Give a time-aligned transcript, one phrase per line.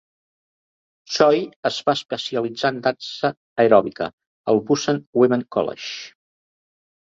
[1.17, 3.31] Choi es va especialitzar en dansa
[3.65, 4.09] aeròbica
[4.55, 5.93] al Busan Women College.